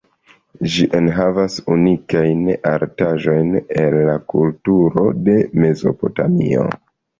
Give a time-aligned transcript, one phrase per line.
[0.75, 3.53] Ĝi enhavas unikajn artaĵojn
[3.85, 6.69] el la kulturo de Mezopotamio.